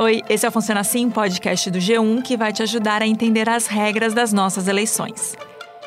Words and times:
Oi, 0.00 0.22
esse 0.28 0.46
é 0.46 0.48
o 0.48 0.52
Funciona 0.52 0.78
Assim, 0.78 1.10
podcast 1.10 1.68
do 1.72 1.80
G1 1.80 2.22
que 2.22 2.36
vai 2.36 2.52
te 2.52 2.62
ajudar 2.62 3.02
a 3.02 3.06
entender 3.06 3.48
as 3.48 3.66
regras 3.66 4.14
das 4.14 4.32
nossas 4.32 4.68
eleições. 4.68 5.36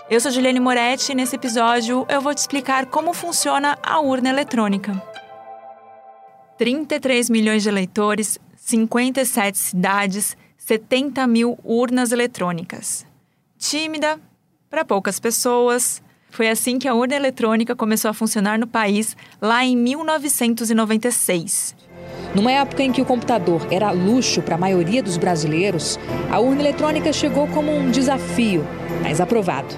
Eu 0.09 0.19
sou 0.19 0.29
Juliane 0.29 0.59
Moretti 0.59 1.13
e 1.13 1.15
nesse 1.15 1.37
episódio 1.37 2.05
eu 2.09 2.19
vou 2.19 2.35
te 2.35 2.39
explicar 2.39 2.87
como 2.87 3.13
funciona 3.13 3.79
a 3.81 4.01
urna 4.01 4.27
eletrônica. 4.27 5.01
33 6.57 7.29
milhões 7.29 7.63
de 7.63 7.69
eleitores, 7.69 8.37
57 8.57 9.57
cidades, 9.57 10.35
70 10.57 11.25
mil 11.25 11.57
urnas 11.63 12.11
eletrônicas. 12.11 13.05
Tímida, 13.57 14.19
para 14.69 14.83
poucas 14.83 15.21
pessoas. 15.21 16.03
Foi 16.29 16.49
assim 16.49 16.77
que 16.77 16.89
a 16.89 16.93
urna 16.93 17.15
eletrônica 17.15 17.77
começou 17.77 18.11
a 18.11 18.13
funcionar 18.13 18.59
no 18.59 18.67
país 18.67 19.15
lá 19.41 19.63
em 19.63 19.77
1996. 19.77 21.79
Numa 22.33 22.51
época 22.51 22.81
em 22.81 22.91
que 22.93 23.01
o 23.01 23.05
computador 23.05 23.67
era 23.69 23.91
luxo 23.91 24.41
para 24.41 24.55
a 24.55 24.57
maioria 24.57 25.03
dos 25.03 25.17
brasileiros, 25.17 25.99
a 26.31 26.39
urna 26.39 26.61
eletrônica 26.61 27.11
chegou 27.11 27.45
como 27.47 27.75
um 27.75 27.91
desafio, 27.91 28.65
mas 29.03 29.19
aprovado. 29.19 29.75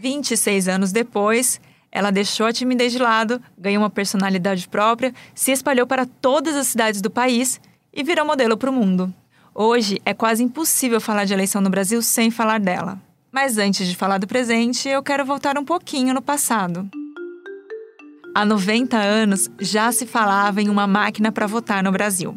26 0.00 0.66
anos 0.66 0.90
depois, 0.90 1.60
ela 1.92 2.10
deixou 2.10 2.46
a 2.46 2.52
timidez 2.52 2.92
de 2.92 2.98
lado, 2.98 3.40
ganhou 3.56 3.80
uma 3.80 3.90
personalidade 3.90 4.68
própria, 4.68 5.14
se 5.34 5.52
espalhou 5.52 5.86
para 5.86 6.04
todas 6.04 6.56
as 6.56 6.66
cidades 6.66 7.00
do 7.00 7.10
país 7.10 7.60
e 7.92 8.02
virou 8.02 8.26
modelo 8.26 8.56
para 8.56 8.70
o 8.70 8.72
mundo. 8.72 9.14
Hoje 9.54 10.02
é 10.04 10.12
quase 10.12 10.42
impossível 10.42 11.00
falar 11.00 11.24
de 11.24 11.32
eleição 11.32 11.60
no 11.60 11.70
Brasil 11.70 12.02
sem 12.02 12.28
falar 12.28 12.58
dela. 12.58 13.00
Mas 13.30 13.56
antes 13.56 13.86
de 13.86 13.94
falar 13.94 14.18
do 14.18 14.26
presente, 14.26 14.88
eu 14.88 15.02
quero 15.02 15.24
voltar 15.24 15.56
um 15.56 15.64
pouquinho 15.64 16.12
no 16.12 16.20
passado. 16.20 16.90
Há 18.36 18.44
90 18.44 18.96
anos 18.98 19.48
já 19.60 19.92
se 19.92 20.04
falava 20.06 20.60
em 20.60 20.68
uma 20.68 20.88
máquina 20.88 21.30
para 21.30 21.46
votar 21.46 21.84
no 21.84 21.92
Brasil. 21.92 22.36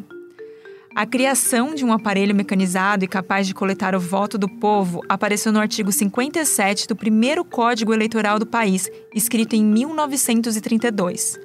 A 0.94 1.04
criação 1.04 1.74
de 1.74 1.84
um 1.84 1.92
aparelho 1.92 2.36
mecanizado 2.36 3.04
e 3.04 3.08
capaz 3.08 3.48
de 3.48 3.54
coletar 3.54 3.96
o 3.96 4.00
voto 4.00 4.38
do 4.38 4.48
povo 4.48 5.02
apareceu 5.08 5.52
no 5.52 5.58
artigo 5.58 5.90
57 5.90 6.86
do 6.86 6.94
primeiro 6.94 7.44
Código 7.44 7.92
Eleitoral 7.92 8.38
do 8.38 8.46
país, 8.46 8.88
escrito 9.12 9.56
em 9.56 9.64
1932. 9.64 11.36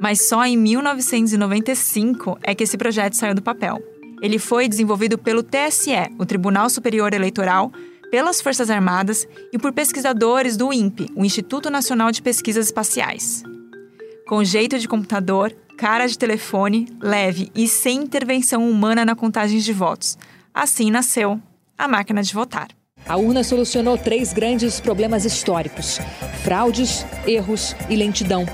Mas 0.00 0.26
só 0.26 0.46
em 0.46 0.56
1995 0.56 2.38
é 2.42 2.54
que 2.54 2.64
esse 2.64 2.78
projeto 2.78 3.12
saiu 3.12 3.34
do 3.34 3.42
papel. 3.42 3.76
Ele 4.22 4.38
foi 4.38 4.68
desenvolvido 4.68 5.18
pelo 5.18 5.42
TSE, 5.42 5.90
o 6.18 6.24
Tribunal 6.24 6.70
Superior 6.70 7.12
Eleitoral, 7.12 7.70
pelas 8.10 8.40
Forças 8.40 8.70
Armadas 8.70 9.28
e 9.52 9.58
por 9.58 9.74
pesquisadores 9.74 10.56
do 10.56 10.72
INPE, 10.72 11.10
o 11.14 11.26
Instituto 11.26 11.68
Nacional 11.68 12.10
de 12.10 12.22
Pesquisas 12.22 12.64
Espaciais 12.64 13.42
com 14.26 14.42
jeito 14.42 14.78
de 14.78 14.88
computador, 14.88 15.52
cara 15.78 16.06
de 16.06 16.18
telefone, 16.18 16.88
leve 17.00 17.50
e 17.54 17.68
sem 17.68 17.98
intervenção 17.98 18.68
humana 18.68 19.04
na 19.04 19.14
contagem 19.14 19.60
de 19.60 19.72
votos. 19.72 20.18
Assim 20.52 20.90
nasceu 20.90 21.40
a 21.78 21.86
máquina 21.86 22.22
de 22.22 22.34
votar. 22.34 22.68
A 23.06 23.16
urna 23.16 23.44
solucionou 23.44 23.96
três 23.96 24.32
grandes 24.32 24.80
problemas 24.80 25.24
históricos: 25.24 26.00
fraudes, 26.42 27.06
erros 27.26 27.76
e 27.88 27.94
lentidão. 27.94 28.44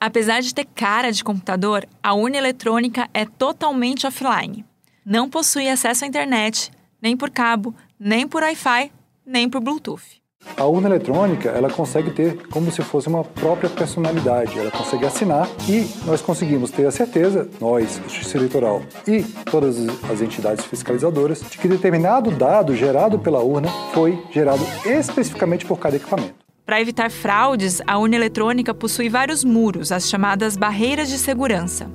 Apesar 0.00 0.40
de 0.40 0.54
ter 0.54 0.64
cara 0.74 1.12
de 1.12 1.22
computador, 1.22 1.86
a 2.02 2.14
urna 2.14 2.38
eletrônica 2.38 3.08
é 3.12 3.24
totalmente 3.26 4.06
offline. 4.06 4.64
Não 5.04 5.28
possui 5.28 5.68
acesso 5.68 6.04
à 6.04 6.08
internet, 6.08 6.70
nem 7.00 7.16
por 7.16 7.30
cabo, 7.30 7.74
nem 8.00 8.26
por 8.26 8.42
Wi-Fi, 8.42 8.90
nem 9.26 9.48
por 9.48 9.60
Bluetooth. 9.60 10.21
A 10.56 10.64
urna 10.64 10.88
eletrônica, 10.88 11.48
ela 11.48 11.70
consegue 11.70 12.10
ter 12.10 12.46
como 12.48 12.70
se 12.70 12.82
fosse 12.82 13.08
uma 13.08 13.24
própria 13.24 13.70
personalidade, 13.70 14.58
ela 14.58 14.70
consegue 14.70 15.06
assinar 15.06 15.48
e 15.68 15.88
nós 16.04 16.20
conseguimos 16.20 16.70
ter 16.70 16.86
a 16.86 16.90
certeza, 16.90 17.48
nós, 17.60 18.00
Justiça 18.06 18.36
Eleitoral 18.36 18.82
e 19.06 19.22
todas 19.50 19.76
as 20.10 20.20
entidades 20.20 20.64
fiscalizadoras, 20.64 21.42
de 21.50 21.58
que 21.58 21.66
determinado 21.66 22.30
dado 22.30 22.76
gerado 22.76 23.18
pela 23.18 23.42
urna 23.42 23.68
foi 23.92 24.22
gerado 24.30 24.62
especificamente 24.84 25.64
por 25.64 25.78
cada 25.78 25.96
equipamento. 25.96 26.34
Para 26.64 26.80
evitar 26.80 27.10
fraudes, 27.10 27.82
a 27.86 27.98
urna 27.98 28.16
eletrônica 28.16 28.72
possui 28.72 29.08
vários 29.08 29.42
muros, 29.42 29.90
as 29.90 30.08
chamadas 30.08 30.56
barreiras 30.56 31.08
de 31.08 31.18
segurança. 31.18 31.90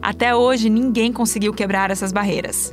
Até 0.00 0.34
hoje, 0.34 0.70
ninguém 0.70 1.12
conseguiu 1.12 1.52
quebrar 1.52 1.90
essas 1.90 2.12
barreiras. 2.12 2.72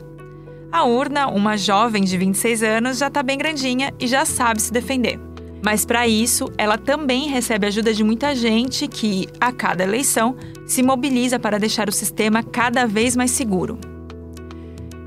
A 0.74 0.86
urna, 0.86 1.28
uma 1.28 1.56
jovem 1.56 2.04
de 2.04 2.18
26 2.18 2.64
anos, 2.64 2.98
já 2.98 3.06
está 3.06 3.22
bem 3.22 3.38
grandinha 3.38 3.94
e 4.00 4.08
já 4.08 4.26
sabe 4.26 4.60
se 4.60 4.74
defender. 4.74 5.20
Mas 5.64 5.86
para 5.86 6.08
isso, 6.08 6.52
ela 6.58 6.80
também 6.80 7.28
recebe 7.28 7.68
ajuda 7.68 7.94
de 7.94 8.04
muita 8.04 8.36
gente 8.36 8.88
que, 8.88 9.28
a 9.40 9.52
cada 9.52 9.84
eleição, 9.84 10.36
se 10.66 10.82
mobiliza 10.82 11.38
para 11.38 11.60
deixar 11.60 11.88
o 11.88 11.92
sistema 11.92 12.42
cada 12.42 12.88
vez 12.88 13.16
mais 13.16 13.30
seguro. 13.30 13.78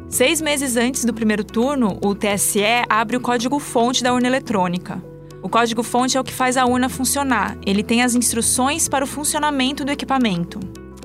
Seis 0.09 0.41
meses 0.41 0.77
antes 0.77 1.05
do 1.05 1.13
primeiro 1.13 1.43
turno, 1.43 1.99
o 2.01 2.15
TSE 2.15 2.63
abre 2.89 3.17
o 3.17 3.21
código-fonte 3.21 4.05
da 4.05 4.15
urna 4.15 4.29
eletrônica. 4.29 5.03
O 5.43 5.49
código-fonte 5.49 6.17
é 6.17 6.21
o 6.21 6.25
que 6.25 6.33
faz 6.33 6.57
a 6.57 6.65
urna 6.65 6.89
funcionar. 6.89 7.59
Ele 7.67 7.83
tem 7.83 8.05
as 8.05 8.15
instruções 8.15 8.89
para 8.89 9.05
o 9.05 9.09
funcionamento 9.09 9.85
do 9.85 9.91
equipamento. 9.91 10.61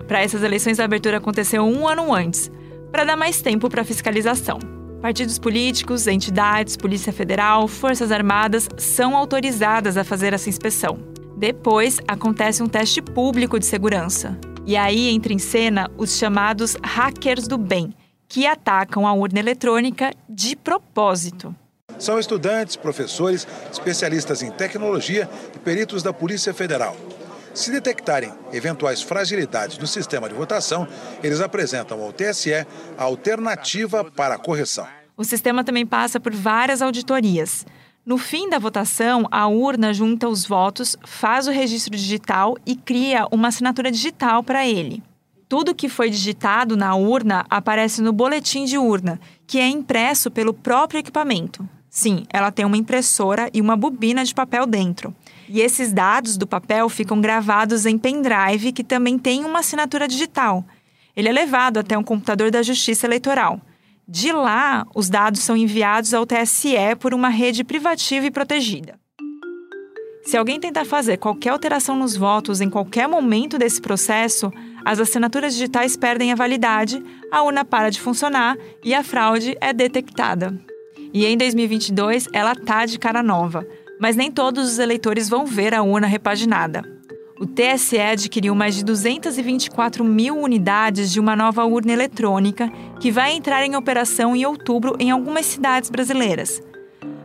Para 0.07 0.21
essas 0.21 0.43
eleições, 0.43 0.79
a 0.79 0.85
abertura 0.85 1.17
aconteceu 1.17 1.63
um 1.63 1.87
ano 1.87 2.13
antes, 2.13 2.51
para 2.91 3.03
dar 3.05 3.15
mais 3.15 3.41
tempo 3.41 3.69
para 3.69 3.83
fiscalização. 3.83 4.59
Partidos 5.01 5.39
políticos, 5.39 6.05
entidades, 6.05 6.77
Polícia 6.77 7.11
Federal, 7.11 7.67
Forças 7.67 8.11
Armadas 8.11 8.69
são 8.77 9.15
autorizadas 9.15 9.97
a 9.97 10.03
fazer 10.03 10.33
essa 10.33 10.49
inspeção. 10.49 10.99
Depois, 11.35 11.99
acontece 12.07 12.61
um 12.61 12.67
teste 12.67 13.01
público 13.01 13.57
de 13.57 13.65
segurança. 13.65 14.37
E 14.63 14.77
aí 14.77 15.09
entra 15.09 15.33
em 15.33 15.39
cena 15.39 15.89
os 15.97 16.17
chamados 16.17 16.77
hackers 16.83 17.47
do 17.47 17.57
bem, 17.57 17.91
que 18.27 18.45
atacam 18.45 19.07
a 19.07 19.13
urna 19.13 19.39
eletrônica 19.39 20.11
de 20.29 20.55
propósito. 20.55 21.55
São 21.97 22.19
estudantes, 22.19 22.75
professores, 22.75 23.47
especialistas 23.71 24.43
em 24.43 24.51
tecnologia 24.51 25.27
e 25.55 25.59
peritos 25.59 26.03
da 26.03 26.13
Polícia 26.13 26.53
Federal. 26.53 26.95
Se 27.53 27.69
detectarem 27.69 28.33
eventuais 28.53 29.01
fragilidades 29.01 29.77
no 29.77 29.85
sistema 29.85 30.29
de 30.29 30.35
votação, 30.35 30.87
eles 31.21 31.41
apresentam 31.41 32.01
ao 32.01 32.13
TSE 32.13 32.53
a 32.97 33.03
alternativa 33.03 34.03
para 34.03 34.35
a 34.35 34.39
correção. 34.39 34.87
O 35.17 35.23
sistema 35.23 35.63
também 35.63 35.85
passa 35.85 36.19
por 36.19 36.33
várias 36.33 36.81
auditorias. 36.81 37.65
No 38.05 38.17
fim 38.17 38.49
da 38.49 38.57
votação, 38.57 39.27
a 39.29 39.47
urna 39.47 39.93
junta 39.93 40.27
os 40.27 40.45
votos, 40.45 40.95
faz 41.05 41.47
o 41.47 41.51
registro 41.51 41.95
digital 41.95 42.57
e 42.65 42.75
cria 42.75 43.27
uma 43.31 43.49
assinatura 43.49 43.91
digital 43.91 44.43
para 44.43 44.65
ele. 44.65 45.03
Tudo 45.47 45.75
que 45.75 45.89
foi 45.89 46.09
digitado 46.09 46.77
na 46.77 46.95
urna 46.95 47.45
aparece 47.49 48.01
no 48.01 48.13
boletim 48.13 48.63
de 48.63 48.77
urna, 48.77 49.19
que 49.45 49.59
é 49.59 49.67
impresso 49.67 50.31
pelo 50.31 50.53
próprio 50.53 50.99
equipamento. 50.99 51.67
Sim, 51.93 52.23
ela 52.31 52.53
tem 52.53 52.63
uma 52.63 52.77
impressora 52.77 53.49
e 53.53 53.59
uma 53.59 53.75
bobina 53.75 54.23
de 54.23 54.33
papel 54.33 54.65
dentro. 54.65 55.13
E 55.49 55.59
esses 55.59 55.91
dados 55.91 56.37
do 56.37 56.47
papel 56.47 56.87
ficam 56.87 57.19
gravados 57.19 57.85
em 57.85 57.97
pendrive, 57.97 58.71
que 58.71 58.81
também 58.81 59.19
tem 59.19 59.43
uma 59.43 59.59
assinatura 59.59 60.07
digital. 60.07 60.63
Ele 61.13 61.27
é 61.27 61.33
levado 61.33 61.79
até 61.79 61.97
um 61.97 62.03
computador 62.03 62.49
da 62.49 62.63
Justiça 62.63 63.05
Eleitoral. 63.05 63.59
De 64.07 64.31
lá, 64.31 64.87
os 64.95 65.09
dados 65.09 65.41
são 65.41 65.57
enviados 65.57 66.13
ao 66.13 66.25
TSE 66.25 66.95
por 66.97 67.13
uma 67.13 67.27
rede 67.27 67.61
privativa 67.61 68.25
e 68.25 68.31
protegida. 68.31 68.97
Se 70.23 70.37
alguém 70.37 70.61
tentar 70.61 70.85
fazer 70.85 71.17
qualquer 71.17 71.49
alteração 71.49 71.97
nos 71.97 72.15
votos 72.15 72.61
em 72.61 72.69
qualquer 72.69 73.05
momento 73.05 73.57
desse 73.57 73.81
processo, 73.81 74.49
as 74.85 74.97
assinaturas 74.97 75.55
digitais 75.55 75.97
perdem 75.97 76.31
a 76.31 76.35
validade, 76.35 77.03
a 77.29 77.43
urna 77.43 77.65
para 77.65 77.89
de 77.89 77.99
funcionar 77.99 78.55
e 78.81 78.93
a 78.93 79.03
fraude 79.03 79.57
é 79.59 79.73
detectada. 79.73 80.70
E 81.13 81.25
em 81.25 81.37
2022, 81.37 82.27
ela 82.33 82.55
tá 82.55 82.85
de 82.85 82.97
cara 82.97 83.21
nova 83.21 83.65
mas 84.01 84.15
nem 84.15 84.31
todos 84.31 84.67
os 84.67 84.79
eleitores 84.79 85.29
vão 85.29 85.45
ver 85.45 85.75
a 85.75 85.83
urna 85.83 86.07
repaginada. 86.07 86.83
O 87.39 87.45
TSE 87.45 87.99
adquiriu 87.99 88.55
mais 88.55 88.75
de 88.75 88.83
224 88.83 90.03
mil 90.03 90.35
unidades 90.39 91.11
de 91.11 91.19
uma 91.19 91.35
nova 91.35 91.63
urna 91.65 91.93
eletrônica 91.93 92.67
que 92.99 93.11
vai 93.11 93.33
entrar 93.33 93.63
em 93.63 93.75
operação 93.75 94.35
em 94.35 94.43
outubro 94.43 94.95
em 94.99 95.11
algumas 95.11 95.45
cidades 95.45 95.91
brasileiras. 95.91 96.59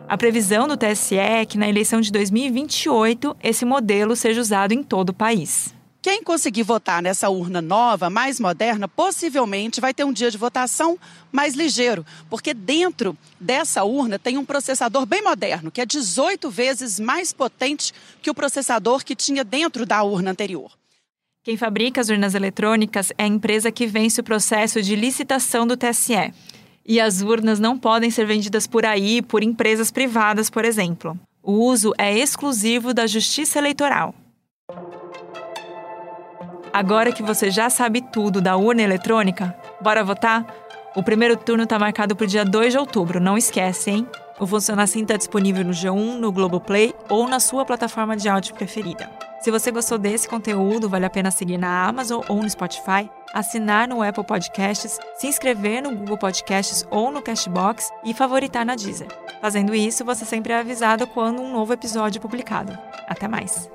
A 0.06 0.18
previsão 0.18 0.68
do 0.68 0.76
TSE 0.76 1.16
é 1.16 1.46
que 1.46 1.56
na 1.56 1.66
eleição 1.66 2.00
de 2.02 2.12
2028 2.12 3.34
esse 3.42 3.64
modelo 3.64 4.14
seja 4.14 4.40
usado 4.40 4.72
em 4.72 4.82
todo 4.82 5.10
o 5.10 5.14
país. 5.14 5.75
Quem 6.06 6.22
conseguir 6.22 6.62
votar 6.62 7.02
nessa 7.02 7.28
urna 7.30 7.60
nova, 7.60 8.08
mais 8.08 8.38
moderna, 8.38 8.86
possivelmente 8.86 9.80
vai 9.80 9.92
ter 9.92 10.04
um 10.04 10.12
dia 10.12 10.30
de 10.30 10.38
votação 10.38 10.96
mais 11.32 11.56
ligeiro, 11.56 12.06
porque 12.30 12.54
dentro 12.54 13.18
dessa 13.40 13.82
urna 13.82 14.16
tem 14.16 14.38
um 14.38 14.44
processador 14.44 15.04
bem 15.04 15.20
moderno, 15.20 15.68
que 15.68 15.80
é 15.80 15.84
18 15.84 16.48
vezes 16.48 17.00
mais 17.00 17.32
potente 17.32 17.92
que 18.22 18.30
o 18.30 18.34
processador 18.34 19.04
que 19.04 19.16
tinha 19.16 19.42
dentro 19.42 19.84
da 19.84 20.00
urna 20.04 20.30
anterior. 20.30 20.70
Quem 21.42 21.56
fabrica 21.56 22.00
as 22.00 22.08
urnas 22.08 22.36
eletrônicas 22.36 23.12
é 23.18 23.24
a 23.24 23.26
empresa 23.26 23.72
que 23.72 23.88
vence 23.88 24.20
o 24.20 24.24
processo 24.24 24.80
de 24.80 24.94
licitação 24.94 25.66
do 25.66 25.76
TSE. 25.76 26.32
E 26.84 27.00
as 27.00 27.20
urnas 27.20 27.58
não 27.58 27.76
podem 27.76 28.12
ser 28.12 28.26
vendidas 28.26 28.68
por 28.68 28.86
aí 28.86 29.20
por 29.22 29.42
empresas 29.42 29.90
privadas, 29.90 30.48
por 30.48 30.64
exemplo. 30.64 31.18
O 31.42 31.54
uso 31.54 31.92
é 31.98 32.16
exclusivo 32.16 32.94
da 32.94 33.08
Justiça 33.08 33.58
Eleitoral. 33.58 34.14
Agora 36.76 37.10
que 37.10 37.22
você 37.22 37.50
já 37.50 37.70
sabe 37.70 38.02
tudo 38.02 38.38
da 38.38 38.54
urna 38.54 38.82
eletrônica, 38.82 39.56
bora 39.80 40.04
votar? 40.04 40.44
O 40.94 41.02
primeiro 41.02 41.34
turno 41.34 41.62
está 41.62 41.78
marcado 41.78 42.14
para 42.14 42.24
o 42.24 42.26
dia 42.26 42.44
2 42.44 42.74
de 42.74 42.78
outubro, 42.78 43.18
não 43.18 43.38
esquece, 43.38 43.90
hein? 43.90 44.06
O 44.38 44.46
Funciona 44.46 44.82
Assim 44.82 45.00
está 45.00 45.16
disponível 45.16 45.64
no 45.64 45.70
G1, 45.70 46.18
no 46.18 46.30
Globoplay 46.30 46.94
ou 47.08 47.26
na 47.26 47.40
sua 47.40 47.64
plataforma 47.64 48.14
de 48.14 48.28
áudio 48.28 48.54
preferida. 48.54 49.10
Se 49.40 49.50
você 49.50 49.70
gostou 49.70 49.96
desse 49.96 50.28
conteúdo, 50.28 50.86
vale 50.86 51.06
a 51.06 51.10
pena 51.10 51.30
seguir 51.30 51.56
na 51.56 51.86
Amazon 51.86 52.22
ou 52.28 52.42
no 52.42 52.50
Spotify, 52.50 53.08
assinar 53.32 53.88
no 53.88 54.02
Apple 54.02 54.24
Podcasts, 54.24 55.00
se 55.16 55.26
inscrever 55.26 55.82
no 55.82 55.96
Google 55.96 56.18
Podcasts 56.18 56.86
ou 56.90 57.10
no 57.10 57.22
Cashbox 57.22 57.90
e 58.04 58.12
favoritar 58.12 58.66
na 58.66 58.76
Deezer. 58.76 59.08
Fazendo 59.40 59.74
isso, 59.74 60.04
você 60.04 60.26
sempre 60.26 60.52
é 60.52 60.58
avisado 60.58 61.06
quando 61.06 61.40
um 61.40 61.50
novo 61.50 61.72
episódio 61.72 62.18
é 62.18 62.20
publicado. 62.20 62.78
Até 63.08 63.26
mais! 63.26 63.66